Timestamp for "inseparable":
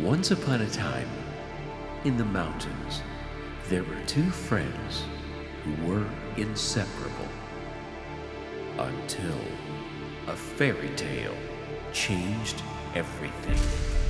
6.38-7.28